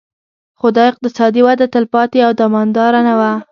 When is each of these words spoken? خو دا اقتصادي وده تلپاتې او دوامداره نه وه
خو 0.59 0.67
دا 0.77 0.83
اقتصادي 0.91 1.41
وده 1.47 1.65
تلپاتې 1.73 2.19
او 2.27 2.31
دوامداره 2.41 2.99
نه 3.07 3.13
وه 3.19 3.31